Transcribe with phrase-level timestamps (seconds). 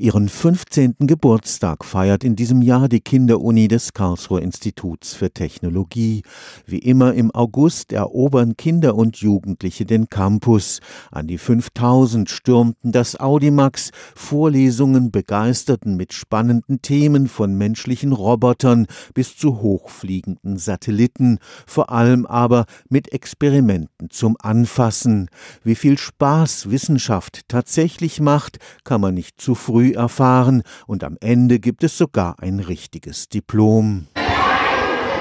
[0.00, 0.94] Ihren 15.
[1.00, 6.22] Geburtstag feiert in diesem Jahr die Kinderuni des Karlsruher Instituts für Technologie.
[6.66, 10.78] Wie immer im August erobern Kinder und Jugendliche den Campus.
[11.10, 19.36] An die 5000 stürmten das Audimax, Vorlesungen begeisterten mit spannenden Themen von menschlichen Robotern bis
[19.36, 25.28] zu hochfliegenden Satelliten, vor allem aber mit Experimenten zum Anfassen.
[25.64, 31.58] Wie viel Spaß Wissenschaft tatsächlich macht, kann man nicht zu früh erfahren und am Ende
[31.58, 34.06] gibt es sogar ein richtiges Diplom.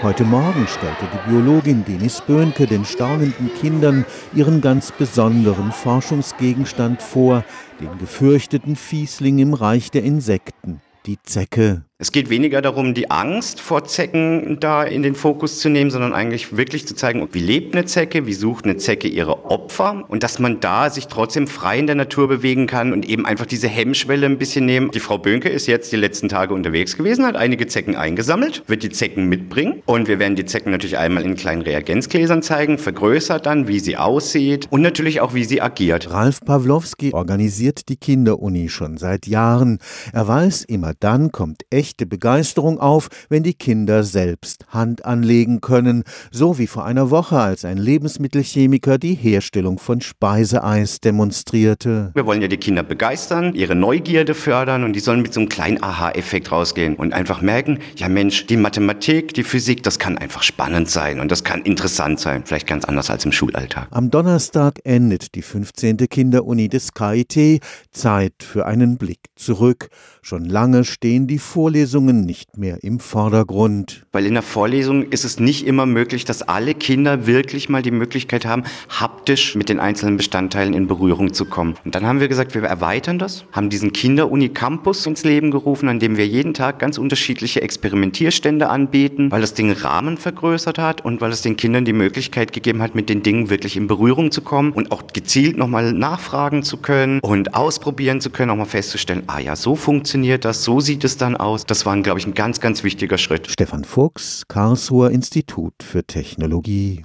[0.00, 7.44] Heute Morgen stellte die Biologin Denis Böhnke den staunenden Kindern ihren ganz besonderen Forschungsgegenstand vor,
[7.80, 11.87] den gefürchteten Fiesling im Reich der Insekten, die Zecke.
[12.00, 16.12] Es geht weniger darum, die Angst vor Zecken da in den Fokus zu nehmen, sondern
[16.12, 20.22] eigentlich wirklich zu zeigen, wie lebt eine Zecke, wie sucht eine Zecke ihre Opfer und
[20.22, 23.66] dass man da sich trotzdem frei in der Natur bewegen kann und eben einfach diese
[23.66, 24.92] Hemmschwelle ein bisschen nehmen.
[24.92, 28.84] Die Frau Bönke ist jetzt die letzten Tage unterwegs gewesen, hat einige Zecken eingesammelt, wird
[28.84, 33.44] die Zecken mitbringen und wir werden die Zecken natürlich einmal in kleinen Reagenzgläsern zeigen, vergrößert
[33.44, 36.12] dann, wie sie aussieht und natürlich auch, wie sie agiert.
[36.12, 39.80] Ralf Pawlowski organisiert die Kinderuni schon seit Jahren.
[40.12, 45.62] Er weiß, immer dann kommt echt echte Begeisterung auf, wenn die Kinder selbst Hand anlegen
[45.62, 52.10] können, so wie vor einer Woche, als ein Lebensmittelchemiker die Herstellung von Speiseeis demonstrierte.
[52.14, 55.48] Wir wollen ja die Kinder begeistern, ihre Neugierde fördern und die sollen mit so einem
[55.48, 60.42] kleinen Aha-Effekt rausgehen und einfach merken, ja Mensch, die Mathematik, die Physik, das kann einfach
[60.42, 63.88] spannend sein und das kann interessant sein, vielleicht ganz anders als im Schulalltag.
[63.92, 65.96] Am Donnerstag endet die 15.
[65.96, 69.88] Kinderuni des KIT, Zeit für einen Blick zurück.
[70.20, 74.04] Schon lange stehen die Vorlesungen Vorlesungen nicht mehr im Vordergrund.
[74.10, 77.92] Weil in der Vorlesung ist es nicht immer möglich, dass alle Kinder wirklich mal die
[77.92, 81.76] Möglichkeit haben, haptisch mit den einzelnen Bestandteilen in Berührung zu kommen.
[81.84, 85.88] Und dann haben wir gesagt, wir erweitern das, haben diesen Kinder-Uni Campus ins Leben gerufen,
[85.88, 91.04] an dem wir jeden Tag ganz unterschiedliche Experimentierstände anbieten, weil das Ding Rahmen vergrößert hat
[91.04, 94.32] und weil es den Kindern die Möglichkeit gegeben hat, mit den Dingen wirklich in Berührung
[94.32, 98.64] zu kommen und auch gezielt nochmal nachfragen zu können und ausprobieren zu können, auch mal
[98.64, 102.26] festzustellen, ah ja, so funktioniert das, so sieht es dann aus das war, glaube ich,
[102.26, 103.50] ein ganz, ganz wichtiger Schritt.
[103.50, 107.04] Stefan Fuchs, Karlsruher Institut für Technologie.